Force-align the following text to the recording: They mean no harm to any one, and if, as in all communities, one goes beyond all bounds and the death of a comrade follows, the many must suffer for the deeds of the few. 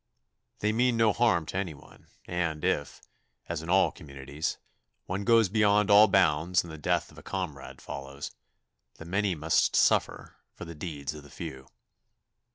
They 0.61 0.73
mean 0.73 0.97
no 0.97 1.13
harm 1.13 1.45
to 1.45 1.57
any 1.57 1.75
one, 1.75 2.07
and 2.25 2.65
if, 2.65 3.01
as 3.45 3.61
in 3.61 3.69
all 3.69 3.91
communities, 3.91 4.57
one 5.05 5.23
goes 5.23 5.47
beyond 5.47 5.91
all 5.91 6.07
bounds 6.07 6.63
and 6.63 6.73
the 6.73 6.77
death 6.79 7.11
of 7.11 7.19
a 7.19 7.21
comrade 7.21 7.79
follows, 7.79 8.31
the 8.95 9.05
many 9.05 9.35
must 9.35 9.75
suffer 9.75 10.37
for 10.55 10.65
the 10.65 10.73
deeds 10.73 11.13
of 11.13 11.21
the 11.21 11.29
few. 11.29 11.67